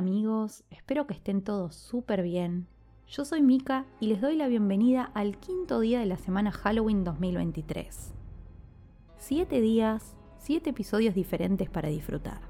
[0.00, 2.66] Amigos, espero que estén todos súper bien.
[3.06, 7.04] Yo soy Mika y les doy la bienvenida al quinto día de la semana Halloween
[7.04, 8.14] 2023.
[9.18, 12.40] Siete días, siete episodios diferentes para disfrutar.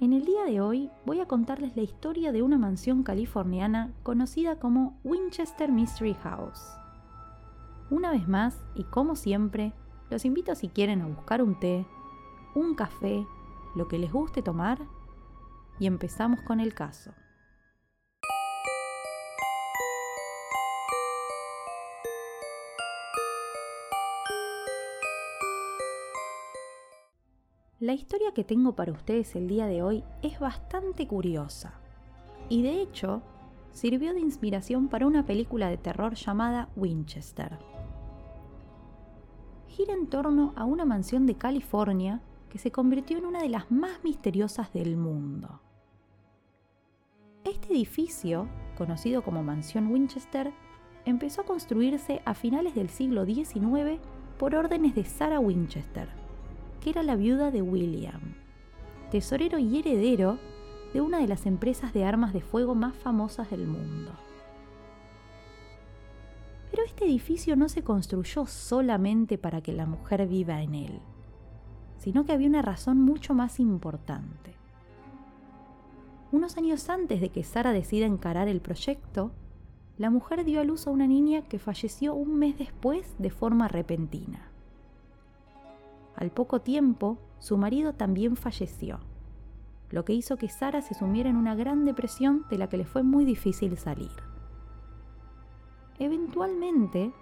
[0.00, 4.58] En el día de hoy voy a contarles la historia de una mansión californiana conocida
[4.58, 6.72] como Winchester Mystery House.
[7.90, 9.74] Una vez más, y como siempre,
[10.08, 11.84] los invito si quieren a buscar un té,
[12.54, 13.26] un café,
[13.74, 14.78] lo que les guste tomar
[15.78, 17.12] y empezamos con el caso.
[27.78, 31.74] La historia que tengo para ustedes el día de hoy es bastante curiosa
[32.48, 33.22] y de hecho
[33.72, 37.58] sirvió de inspiración para una película de terror llamada Winchester.
[39.68, 43.70] Gira en torno a una mansión de California que se convirtió en una de las
[43.70, 45.60] más misteriosas del mundo.
[47.56, 50.52] Este edificio, conocido como Mansión Winchester,
[51.06, 53.98] empezó a construirse a finales del siglo XIX
[54.38, 56.06] por órdenes de Sarah Winchester,
[56.82, 58.34] que era la viuda de William,
[59.10, 60.38] tesorero y heredero
[60.92, 64.12] de una de las empresas de armas de fuego más famosas del mundo.
[66.70, 71.00] Pero este edificio no se construyó solamente para que la mujer viva en él,
[71.96, 74.65] sino que había una razón mucho más importante.
[76.36, 79.30] Unos años antes de que Sara decida encarar el proyecto,
[79.96, 83.68] la mujer dio a luz a una niña que falleció un mes después de forma
[83.68, 84.50] repentina.
[86.14, 89.00] Al poco tiempo, su marido también falleció,
[89.88, 92.84] lo que hizo que Sara se sumiera en una gran depresión de la que le
[92.84, 94.12] fue muy difícil salir.
[95.98, 97.14] Eventualmente,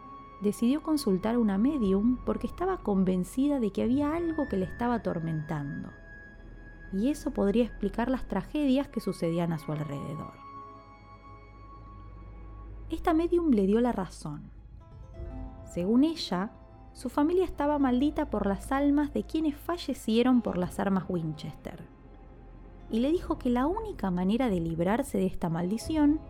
[0.43, 4.95] decidió consultar a una medium porque estaba convencida de que había algo que le estaba
[4.95, 5.91] atormentando.
[6.95, 10.33] Y eso podría explicar las tragedias que sucedían a su alrededor.
[12.89, 14.51] Esta medium le dio la razón.
[15.73, 16.53] Según ella,
[16.93, 21.83] su familia estaba maldita por las almas de quienes fallecieron por las armas Winchester.
[22.91, 26.21] Y le dijo que la única manera de librarse de esta maldición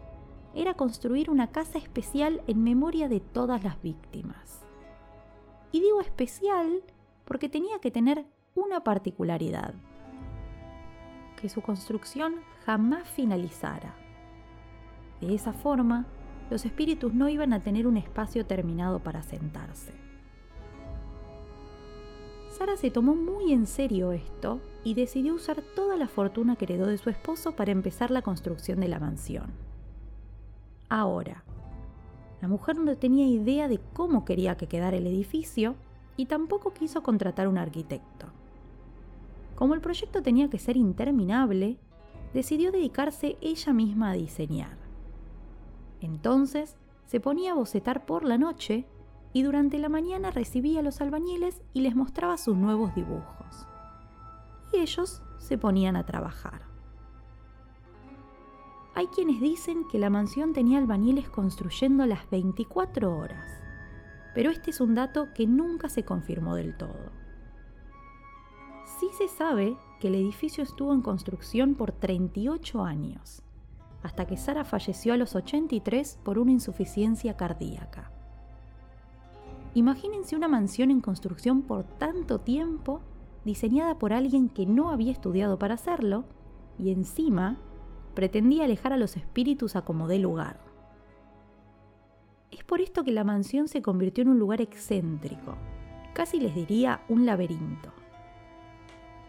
[0.54, 4.64] era construir una casa especial en memoria de todas las víctimas.
[5.72, 6.82] Y digo especial
[7.26, 8.24] porque tenía que tener
[8.54, 9.74] una particularidad,
[11.44, 13.94] que su construcción jamás finalizara.
[15.20, 16.06] De esa forma,
[16.48, 19.92] los espíritus no iban a tener un espacio terminado para sentarse.
[22.48, 26.86] Sara se tomó muy en serio esto y decidió usar toda la fortuna que heredó
[26.86, 29.52] de su esposo para empezar la construcción de la mansión.
[30.88, 31.44] Ahora,
[32.40, 35.74] la mujer no tenía idea de cómo quería que quedara el edificio
[36.16, 38.28] y tampoco quiso contratar un arquitecto.
[39.54, 41.78] Como el proyecto tenía que ser interminable,
[42.32, 44.76] decidió dedicarse ella misma a diseñar.
[46.00, 46.76] Entonces,
[47.06, 48.86] se ponía a bocetar por la noche
[49.32, 53.66] y durante la mañana recibía a los albañiles y les mostraba sus nuevos dibujos.
[54.72, 56.62] Y ellos se ponían a trabajar.
[58.96, 63.46] Hay quienes dicen que la mansión tenía albañiles construyendo las 24 horas,
[64.34, 67.23] pero este es un dato que nunca se confirmó del todo.
[68.84, 73.42] Sí se sabe que el edificio estuvo en construcción por 38 años,
[74.02, 78.10] hasta que Sara falleció a los 83 por una insuficiencia cardíaca.
[79.72, 83.00] Imagínense una mansión en construcción por tanto tiempo,
[83.44, 86.24] diseñada por alguien que no había estudiado para hacerlo,
[86.78, 87.58] y encima
[88.14, 90.60] pretendía alejar a los espíritus a como dé lugar.
[92.50, 95.56] Es por esto que la mansión se convirtió en un lugar excéntrico,
[96.12, 98.03] casi les diría un laberinto.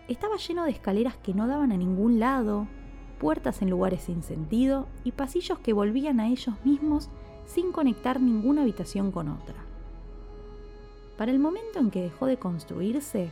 [0.07, 2.67] Estaba lleno de escaleras que no daban a ningún lado,
[3.19, 7.09] puertas en lugares sin sentido y pasillos que volvían a ellos mismos
[7.45, 9.55] sin conectar ninguna habitación con otra.
[11.17, 13.31] Para el momento en que dejó de construirse,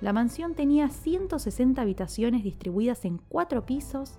[0.00, 4.18] la mansión tenía 160 habitaciones distribuidas en cuatro pisos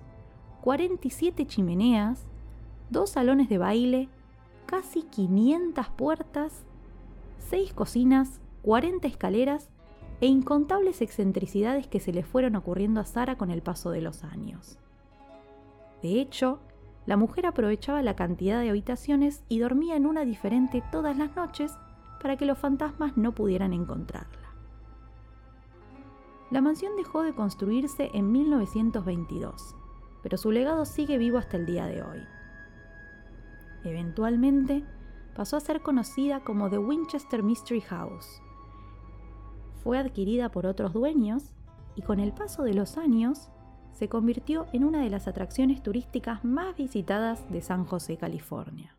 [0.62, 2.24] 47 chimeneas,
[2.88, 4.08] dos salones de baile,
[4.64, 6.62] casi 500 puertas,
[7.50, 9.70] 6 cocinas, 40 escaleras
[10.22, 14.22] e incontables excentricidades que se le fueron ocurriendo a Sara con el paso de los
[14.22, 14.78] años.
[16.00, 16.60] De hecho,
[17.06, 21.76] la mujer aprovechaba la cantidad de habitaciones y dormía en una diferente todas las noches
[22.20, 24.54] para que los fantasmas no pudieran encontrarla.
[26.52, 29.74] La mansión dejó de construirse en 1922,
[30.22, 32.22] pero su legado sigue vivo hasta el día de hoy.
[33.82, 34.84] Eventualmente,
[35.34, 38.40] pasó a ser conocida como The Winchester Mystery House.
[39.82, 41.52] Fue adquirida por otros dueños
[41.96, 43.50] y con el paso de los años
[43.92, 48.96] se convirtió en una de las atracciones turísticas más visitadas de San José, California.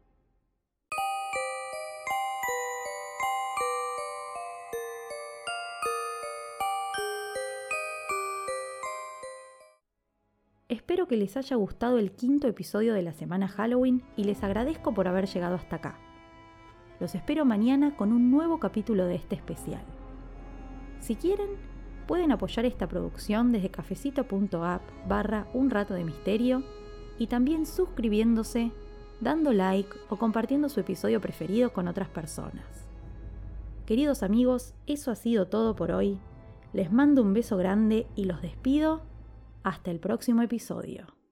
[10.68, 14.94] Espero que les haya gustado el quinto episodio de la semana Halloween y les agradezco
[14.94, 16.00] por haber llegado hasta acá.
[17.00, 19.84] Los espero mañana con un nuevo capítulo de este especial.
[21.04, 21.50] Si quieren,
[22.08, 26.64] pueden apoyar esta producción desde cafecito.app barra un rato de misterio
[27.20, 28.72] y también suscribiéndose,
[29.20, 32.88] dando like o compartiendo su episodio preferido con otras personas.
[33.86, 36.20] Queridos amigos, eso ha sido todo por hoy.
[36.72, 39.02] Les mando un beso grande y los despido.
[39.62, 41.23] Hasta el próximo episodio.